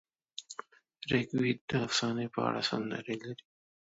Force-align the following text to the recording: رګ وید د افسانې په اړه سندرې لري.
رګ 1.09 1.27
وید 1.41 1.59
د 1.69 1.71
افسانې 1.85 2.27
په 2.33 2.39
اړه 2.47 2.61
سندرې 2.69 3.15
لري. 3.23 3.43